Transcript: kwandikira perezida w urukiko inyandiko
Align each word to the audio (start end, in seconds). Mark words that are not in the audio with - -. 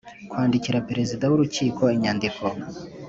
kwandikira 0.29 0.85
perezida 0.89 1.23
w 1.27 1.33
urukiko 1.35 1.81
inyandiko 1.95 2.43